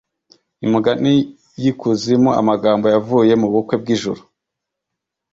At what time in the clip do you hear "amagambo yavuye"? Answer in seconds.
2.41-3.33